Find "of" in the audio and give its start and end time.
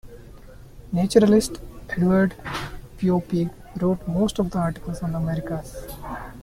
4.39-4.49